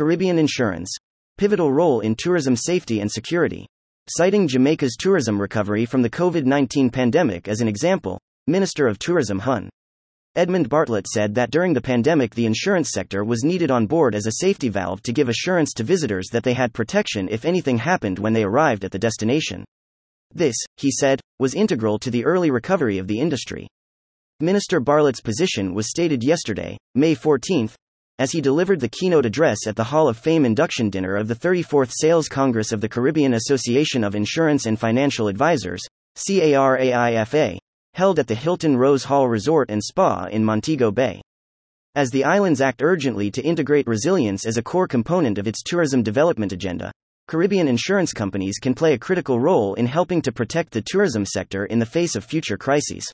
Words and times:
Caribbean 0.00 0.38
Insurance. 0.38 0.96
Pivotal 1.36 1.70
role 1.70 2.00
in 2.00 2.14
tourism 2.14 2.56
safety 2.56 3.00
and 3.00 3.12
security. 3.12 3.66
Citing 4.08 4.48
Jamaica's 4.48 4.96
tourism 4.98 5.38
recovery 5.38 5.84
from 5.84 6.00
the 6.00 6.08
COVID 6.08 6.46
19 6.46 6.88
pandemic 6.88 7.48
as 7.48 7.60
an 7.60 7.68
example, 7.68 8.18
Minister 8.46 8.86
of 8.86 8.98
Tourism 8.98 9.40
Hun. 9.40 9.68
Edmund 10.36 10.70
Bartlett 10.70 11.06
said 11.06 11.34
that 11.34 11.50
during 11.50 11.74
the 11.74 11.82
pandemic, 11.82 12.34
the 12.34 12.46
insurance 12.46 12.92
sector 12.92 13.24
was 13.24 13.44
needed 13.44 13.70
on 13.70 13.86
board 13.86 14.14
as 14.14 14.24
a 14.24 14.40
safety 14.40 14.70
valve 14.70 15.02
to 15.02 15.12
give 15.12 15.28
assurance 15.28 15.74
to 15.74 15.84
visitors 15.84 16.28
that 16.32 16.44
they 16.44 16.54
had 16.54 16.72
protection 16.72 17.28
if 17.30 17.44
anything 17.44 17.76
happened 17.76 18.18
when 18.18 18.32
they 18.32 18.44
arrived 18.44 18.86
at 18.86 18.92
the 18.92 18.98
destination. 18.98 19.66
This, 20.32 20.56
he 20.78 20.90
said, 20.90 21.20
was 21.38 21.52
integral 21.52 21.98
to 21.98 22.10
the 22.10 22.24
early 22.24 22.50
recovery 22.50 22.96
of 22.96 23.06
the 23.06 23.20
industry. 23.20 23.68
Minister 24.40 24.80
Bartlett's 24.80 25.20
position 25.20 25.74
was 25.74 25.90
stated 25.90 26.24
yesterday, 26.24 26.78
May 26.94 27.14
14, 27.14 27.68
as 28.20 28.30
he 28.30 28.42
delivered 28.42 28.78
the 28.78 28.88
keynote 28.88 29.24
address 29.24 29.66
at 29.66 29.74
the 29.74 29.84
Hall 29.84 30.06
of 30.06 30.18
Fame 30.18 30.44
induction 30.44 30.90
dinner 30.90 31.16
of 31.16 31.26
the 31.26 31.34
34th 31.34 31.90
Sales 31.90 32.28
Congress 32.28 32.70
of 32.70 32.82
the 32.82 32.88
Caribbean 32.88 33.32
Association 33.32 34.04
of 34.04 34.14
Insurance 34.14 34.66
and 34.66 34.78
Financial 34.78 35.26
Advisors, 35.26 35.80
CARAIFA, 36.16 37.56
held 37.94 38.18
at 38.18 38.26
the 38.26 38.34
Hilton 38.34 38.76
Rose 38.76 39.04
Hall 39.04 39.26
Resort 39.26 39.70
and 39.70 39.82
Spa 39.82 40.26
in 40.26 40.44
Montego 40.44 40.90
Bay. 40.90 41.22
As 41.94 42.10
the 42.10 42.24
islands 42.24 42.60
act 42.60 42.82
urgently 42.82 43.30
to 43.30 43.42
integrate 43.42 43.86
resilience 43.86 44.44
as 44.44 44.58
a 44.58 44.62
core 44.62 44.86
component 44.86 45.38
of 45.38 45.48
its 45.48 45.62
tourism 45.62 46.02
development 46.02 46.52
agenda, 46.52 46.92
Caribbean 47.26 47.68
insurance 47.68 48.12
companies 48.12 48.58
can 48.58 48.74
play 48.74 48.92
a 48.92 48.98
critical 48.98 49.40
role 49.40 49.72
in 49.74 49.86
helping 49.86 50.20
to 50.20 50.30
protect 50.30 50.72
the 50.72 50.82
tourism 50.82 51.24
sector 51.24 51.64
in 51.64 51.78
the 51.78 51.86
face 51.86 52.14
of 52.16 52.24
future 52.24 52.58
crises. 52.58 53.10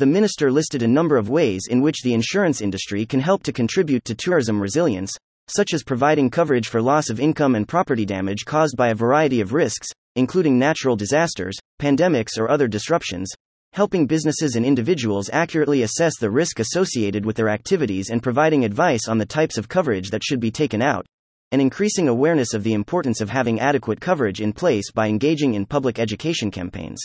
The 0.00 0.06
minister 0.06 0.50
listed 0.50 0.82
a 0.82 0.88
number 0.88 1.18
of 1.18 1.28
ways 1.28 1.66
in 1.68 1.82
which 1.82 2.00
the 2.02 2.14
insurance 2.14 2.62
industry 2.62 3.04
can 3.04 3.20
help 3.20 3.42
to 3.42 3.52
contribute 3.52 4.02
to 4.06 4.14
tourism 4.14 4.58
resilience, 4.58 5.14
such 5.46 5.74
as 5.74 5.82
providing 5.82 6.30
coverage 6.30 6.68
for 6.68 6.80
loss 6.80 7.10
of 7.10 7.20
income 7.20 7.54
and 7.54 7.68
property 7.68 8.06
damage 8.06 8.46
caused 8.46 8.78
by 8.78 8.88
a 8.88 8.94
variety 8.94 9.42
of 9.42 9.52
risks, 9.52 9.88
including 10.16 10.58
natural 10.58 10.96
disasters, 10.96 11.54
pandemics, 11.78 12.38
or 12.38 12.50
other 12.50 12.66
disruptions, 12.66 13.30
helping 13.74 14.06
businesses 14.06 14.56
and 14.56 14.64
individuals 14.64 15.28
accurately 15.34 15.82
assess 15.82 16.16
the 16.18 16.30
risk 16.30 16.60
associated 16.60 17.26
with 17.26 17.36
their 17.36 17.50
activities 17.50 18.08
and 18.08 18.22
providing 18.22 18.64
advice 18.64 19.06
on 19.06 19.18
the 19.18 19.26
types 19.26 19.58
of 19.58 19.68
coverage 19.68 20.08
that 20.08 20.24
should 20.24 20.40
be 20.40 20.50
taken 20.50 20.80
out, 20.80 21.04
and 21.52 21.60
increasing 21.60 22.08
awareness 22.08 22.54
of 22.54 22.62
the 22.62 22.72
importance 22.72 23.20
of 23.20 23.28
having 23.28 23.60
adequate 23.60 24.00
coverage 24.00 24.40
in 24.40 24.54
place 24.54 24.90
by 24.90 25.08
engaging 25.08 25.52
in 25.52 25.66
public 25.66 25.98
education 25.98 26.50
campaigns. 26.50 27.04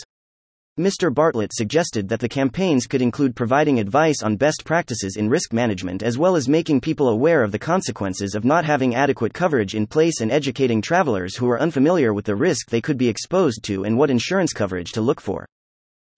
Mr. 0.78 1.12
Bartlett 1.12 1.54
suggested 1.54 2.06
that 2.06 2.20
the 2.20 2.28
campaigns 2.28 2.86
could 2.86 3.00
include 3.00 3.34
providing 3.34 3.80
advice 3.80 4.22
on 4.22 4.36
best 4.36 4.62
practices 4.62 5.16
in 5.16 5.30
risk 5.30 5.54
management 5.54 6.02
as 6.02 6.18
well 6.18 6.36
as 6.36 6.50
making 6.50 6.82
people 6.82 7.08
aware 7.08 7.42
of 7.42 7.50
the 7.50 7.58
consequences 7.58 8.34
of 8.34 8.44
not 8.44 8.66
having 8.66 8.94
adequate 8.94 9.32
coverage 9.32 9.74
in 9.74 9.86
place 9.86 10.20
and 10.20 10.30
educating 10.30 10.82
travelers 10.82 11.34
who 11.34 11.48
are 11.48 11.58
unfamiliar 11.58 12.12
with 12.12 12.26
the 12.26 12.36
risk 12.36 12.68
they 12.68 12.82
could 12.82 12.98
be 12.98 13.08
exposed 13.08 13.64
to 13.64 13.84
and 13.84 13.96
what 13.96 14.10
insurance 14.10 14.52
coverage 14.52 14.92
to 14.92 15.00
look 15.00 15.18
for. 15.18 15.46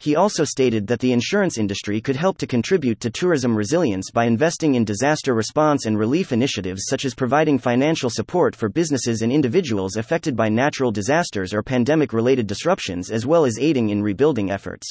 He 0.01 0.15
also 0.15 0.45
stated 0.45 0.87
that 0.87 1.01
the 1.01 1.13
insurance 1.13 1.59
industry 1.59 2.01
could 2.01 2.15
help 2.15 2.39
to 2.39 2.47
contribute 2.47 3.01
to 3.01 3.11
tourism 3.11 3.57
resilience 3.57 4.13
by 4.13 4.27
investing 4.27 4.77
in 4.77 4.85
disaster 4.85 5.35
response 5.35 5.87
and 5.87 5.99
relief 5.99 6.31
initiatives 6.31 6.83
such 6.89 7.05
as 7.05 7.17
providing 7.17 7.59
financial 7.59 8.09
support 8.09 8.55
for 8.55 8.69
businesses 8.69 9.23
and 9.23 9.33
individuals 9.33 9.97
affected 9.97 10.37
by 10.37 10.49
natural 10.49 10.93
disasters 10.93 11.53
or 11.53 11.65
pandemic 11.65 12.13
related 12.13 12.47
disruptions, 12.47 13.11
as 13.11 13.27
well 13.27 13.45
as 13.45 13.59
aiding 13.59 13.89
in 13.89 14.01
rebuilding 14.01 14.53
efforts. 14.53 14.87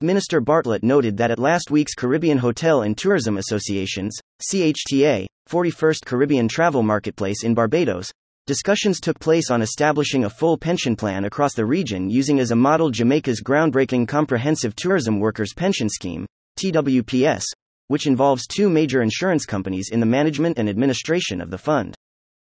Minister 0.00 0.40
Bartlett 0.40 0.82
noted 0.82 1.16
that 1.16 1.30
at 1.30 1.38
last 1.38 1.70
week's 1.70 1.94
Caribbean 1.94 2.38
Hotel 2.38 2.82
and 2.82 2.98
Tourism 2.98 3.36
Associations, 3.36 4.18
CHTA, 4.50 5.26
41st 5.48 6.04
Caribbean 6.04 6.48
Travel 6.48 6.82
Marketplace 6.82 7.44
in 7.44 7.54
Barbados, 7.54 8.10
Discussions 8.46 9.00
took 9.00 9.18
place 9.18 9.50
on 9.50 9.62
establishing 9.62 10.26
a 10.26 10.28
full 10.28 10.58
pension 10.58 10.96
plan 10.96 11.24
across 11.24 11.54
the 11.54 11.64
region 11.64 12.10
using 12.10 12.40
as 12.40 12.50
a 12.50 12.56
model 12.56 12.90
Jamaica's 12.90 13.40
groundbreaking 13.42 14.06
Comprehensive 14.06 14.76
Tourism 14.76 15.18
Workers 15.18 15.54
Pension 15.54 15.88
Scheme, 15.88 16.26
TWPS, 16.60 17.44
which 17.88 18.06
involves 18.06 18.46
two 18.46 18.68
major 18.68 19.00
insurance 19.00 19.46
companies 19.46 19.88
in 19.92 19.98
the 19.98 20.04
management 20.04 20.58
and 20.58 20.68
administration 20.68 21.40
of 21.40 21.48
the 21.48 21.56
fund. 21.56 21.94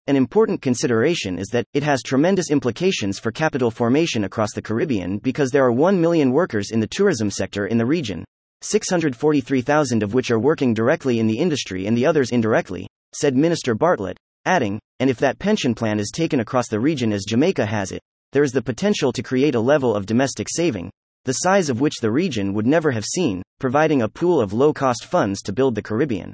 An 0.07 0.17
important 0.17 0.63
consideration 0.63 1.39
is 1.39 1.49
that 1.49 1.67
it 1.75 1.83
has 1.83 2.03
tremendous 2.03 2.51
implications 2.51 3.19
for 3.19 3.31
capital 3.31 3.71
formation 3.71 4.25
across 4.25 4.55
the 4.55 4.63
Caribbean 4.63 5.19
because 5.19 5.51
there 5.51 5.67
are 5.67 5.73
1 5.73 6.01
million 6.01 6.33
workers 6.33 6.71
in 6.71 6.81
the 6.81 6.87
tourism 6.87 7.31
sector 7.31 7.67
in 7.67 7.77
the 7.77 7.85
region, 7.85 8.25
643,000 8.63 10.03
of 10.03 10.15
which 10.15 10.31
are 10.31 10.41
working 10.41 10.73
directly 10.73 11.19
in 11.19 11.27
the 11.27 11.39
industry 11.39 11.87
and 11.87 11.95
the 11.95 12.07
others 12.07 12.31
indirectly, 12.31 12.87
said 13.13 13.37
Minister 13.37 13.75
Bartlett, 13.75 14.17
adding, 14.47 14.79
and 15.01 15.11
if 15.11 15.19
that 15.19 15.39
pension 15.39 15.75
plan 15.75 15.99
is 15.99 16.11
taken 16.11 16.41
across 16.41 16.69
the 16.69 16.81
region 16.81 17.13
as 17.13 17.25
Jamaica 17.25 17.67
has 17.67 17.93
it, 17.93 18.03
there 18.33 18.43
is 18.43 18.53
the 18.53 18.63
potential 18.63 19.13
to 19.13 19.23
create 19.23 19.55
a 19.55 19.61
level 19.61 19.95
of 19.95 20.07
domestic 20.07 20.49
saving, 20.51 20.91
the 21.25 21.33
size 21.33 21.71
of 21.71 21.81
which 21.81 22.01
the 22.01 22.11
region 22.11 22.53
would 22.53 22.67
never 22.67 22.91
have 22.91 23.05
seen, 23.05 23.43
providing 23.59 24.03
a 24.03 24.09
pool 24.09 24.41
of 24.41 24.53
low 24.53 24.73
cost 24.73 25.05
funds 25.05 25.41
to 25.43 25.53
build 25.53 25.75
the 25.75 25.83
Caribbean. 25.83 26.33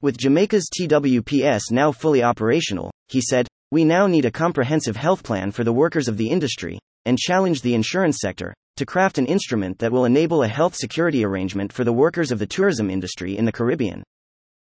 With 0.00 0.16
Jamaica's 0.16 0.68
TWPS 0.68 1.70
now 1.70 1.92
fully 1.92 2.22
operational, 2.22 2.90
he 3.08 3.20
said, 3.20 3.46
we 3.70 3.84
now 3.84 4.06
need 4.06 4.24
a 4.24 4.30
comprehensive 4.30 4.96
health 4.96 5.22
plan 5.22 5.50
for 5.50 5.64
the 5.64 5.72
workers 5.72 6.08
of 6.08 6.16
the 6.16 6.30
industry, 6.30 6.78
and 7.04 7.18
challenge 7.18 7.62
the 7.62 7.74
insurance 7.74 8.18
sector 8.20 8.54
to 8.76 8.86
craft 8.86 9.18
an 9.18 9.26
instrument 9.26 9.78
that 9.80 9.90
will 9.90 10.04
enable 10.04 10.42
a 10.42 10.48
health 10.48 10.74
security 10.74 11.24
arrangement 11.24 11.72
for 11.72 11.84
the 11.84 11.92
workers 11.92 12.30
of 12.30 12.38
the 12.38 12.46
tourism 12.46 12.88
industry 12.88 13.36
in 13.36 13.44
the 13.44 13.52
Caribbean. 13.52 14.02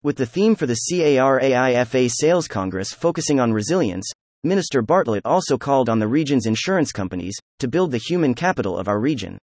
With 0.03 0.17
the 0.17 0.27
theme 0.27 0.55
for 0.55 0.67
the 0.67 0.77
CARAIFA 0.93 2.11
Sales 2.11 2.47
Congress 2.47 2.93
focusing 2.93 3.41
on 3.41 3.53
resilience, 3.53 4.11
Minister 4.45 4.83
Bartlett 4.83 5.25
also 5.25 5.57
called 5.57 5.89
on 5.89 5.99
the 5.99 6.07
region's 6.07 6.47
insurance 6.47 6.93
companies 6.93 7.35
to 7.59 7.67
build 7.67 7.91
the 7.91 7.99
human 7.99 8.35
capital 8.35 8.79
of 8.79 8.89
our 8.89 9.01
region. 9.01 9.39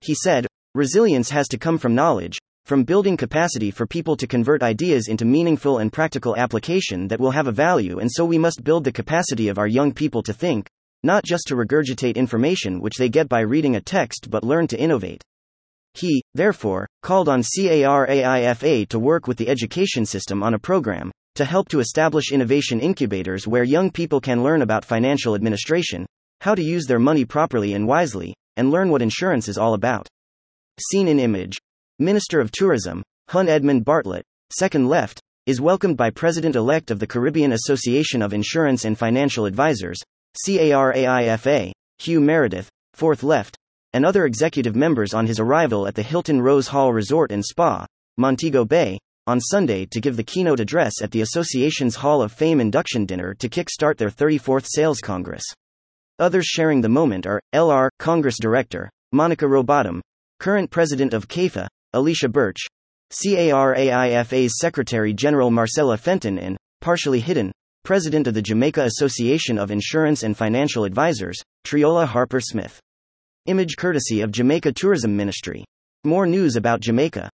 He 0.00 0.14
said, 0.14 0.46
Resilience 0.74 1.30
has 1.30 1.46
to 1.48 1.58
come 1.58 1.78
from 1.78 1.94
knowledge, 1.94 2.36
from 2.66 2.82
building 2.82 3.16
capacity 3.16 3.70
for 3.70 3.86
people 3.86 4.16
to 4.16 4.26
convert 4.26 4.62
ideas 4.62 5.08
into 5.08 5.24
meaningful 5.24 5.78
and 5.78 5.92
practical 5.92 6.36
application 6.36 7.06
that 7.08 7.20
will 7.20 7.30
have 7.30 7.46
a 7.46 7.52
value, 7.52 8.00
and 8.00 8.10
so 8.10 8.24
we 8.24 8.36
must 8.36 8.64
build 8.64 8.84
the 8.84 8.92
capacity 8.92 9.48
of 9.48 9.58
our 9.58 9.68
young 9.68 9.92
people 9.92 10.22
to 10.22 10.32
think, 10.32 10.68
not 11.02 11.24
just 11.24 11.46
to 11.46 11.54
regurgitate 11.54 12.16
information 12.16 12.80
which 12.80 12.96
they 12.96 13.08
get 13.08 13.28
by 13.28 13.40
reading 13.40 13.76
a 13.76 13.80
text 13.80 14.28
but 14.30 14.42
learn 14.42 14.66
to 14.66 14.78
innovate. 14.78 15.22
He, 15.94 16.22
therefore, 16.34 16.88
called 17.02 17.28
on 17.28 17.42
CARAIFA 17.42 18.88
to 18.88 18.98
work 18.98 19.28
with 19.28 19.38
the 19.38 19.48
education 19.48 20.04
system 20.04 20.42
on 20.42 20.54
a 20.54 20.58
program 20.58 21.12
to 21.36 21.44
help 21.44 21.68
to 21.68 21.80
establish 21.80 22.32
innovation 22.32 22.80
incubators 22.80 23.46
where 23.46 23.64
young 23.64 23.90
people 23.90 24.20
can 24.20 24.42
learn 24.42 24.62
about 24.62 24.84
financial 24.84 25.34
administration, 25.34 26.06
how 26.40 26.54
to 26.54 26.62
use 26.62 26.86
their 26.86 26.98
money 26.98 27.24
properly 27.24 27.74
and 27.74 27.86
wisely, 27.86 28.34
and 28.56 28.70
learn 28.70 28.90
what 28.90 29.02
insurance 29.02 29.48
is 29.48 29.58
all 29.58 29.74
about. 29.74 30.08
Seen 30.90 31.08
in 31.08 31.20
image. 31.20 31.56
Minister 31.98 32.40
of 32.40 32.50
Tourism, 32.50 33.02
Hun 33.28 33.48
Edmund 33.48 33.84
Bartlett, 33.84 34.24
second 34.52 34.88
left, 34.88 35.20
is 35.46 35.60
welcomed 35.60 35.96
by 35.96 36.10
President 36.10 36.56
elect 36.56 36.90
of 36.90 36.98
the 36.98 37.06
Caribbean 37.06 37.52
Association 37.52 38.22
of 38.22 38.32
Insurance 38.32 38.84
and 38.84 38.98
Financial 38.98 39.46
Advisors, 39.46 40.00
CARAIFA, 40.44 41.72
Hugh 41.98 42.20
Meredith, 42.20 42.68
fourth 42.94 43.22
left, 43.22 43.56
and 43.94 44.04
other 44.04 44.26
executive 44.26 44.76
members 44.76 45.14
on 45.14 45.26
his 45.26 45.40
arrival 45.40 45.86
at 45.86 45.94
the 45.94 46.02
Hilton 46.02 46.42
Rose 46.42 46.68
Hall 46.68 46.92
Resort 46.92 47.32
and 47.32 47.42
Spa, 47.42 47.86
Montego 48.18 48.66
Bay, 48.66 48.98
on 49.26 49.40
Sunday 49.40 49.86
to 49.86 50.00
give 50.02 50.18
the 50.18 50.22
keynote 50.22 50.60
address 50.60 51.00
at 51.00 51.10
the 51.10 51.22
association's 51.22 51.94
Hall 51.94 52.20
of 52.20 52.32
Fame 52.32 52.60
induction 52.60 53.06
dinner 53.06 53.32
to 53.34 53.48
kickstart 53.48 53.96
their 53.96 54.10
34th 54.10 54.66
Sales 54.66 55.00
Congress. 55.00 55.44
Others 56.18 56.44
sharing 56.44 56.82
the 56.82 56.88
moment 56.88 57.26
are 57.26 57.40
LR 57.54 57.88
Congress 57.98 58.36
Director 58.38 58.90
Monica 59.12 59.46
Rowbottom, 59.46 60.02
current 60.40 60.70
President 60.70 61.14
of 61.14 61.28
CAIFA, 61.28 61.66
Alicia 61.94 62.28
Birch, 62.28 62.66
CARAIFA's 63.12 64.58
Secretary 64.58 65.14
General 65.14 65.50
Marcella 65.50 65.96
Fenton, 65.96 66.38
and, 66.38 66.56
partially 66.80 67.20
hidden, 67.20 67.52
President 67.84 68.26
of 68.26 68.34
the 68.34 68.42
Jamaica 68.42 68.82
Association 68.82 69.56
of 69.56 69.70
Insurance 69.70 70.24
and 70.24 70.36
Financial 70.36 70.84
Advisors, 70.84 71.40
Triola 71.64 72.06
Harper 72.06 72.40
Smith. 72.40 72.80
Image 73.46 73.76
courtesy 73.76 74.22
of 74.22 74.32
Jamaica 74.32 74.72
Tourism 74.72 75.14
Ministry. 75.14 75.66
More 76.02 76.26
news 76.26 76.56
about 76.56 76.80
Jamaica. 76.80 77.28